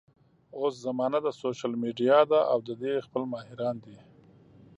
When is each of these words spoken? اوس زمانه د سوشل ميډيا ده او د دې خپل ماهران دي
اوس 0.59 0.73
زمانه 0.85 1.19
د 1.23 1.27
سوشل 1.41 1.71
ميډيا 1.83 2.19
ده 2.31 2.39
او 2.51 2.59
د 2.67 2.69
دې 2.81 2.93
خپل 3.05 3.23
ماهران 3.33 3.75
دي 3.85 3.97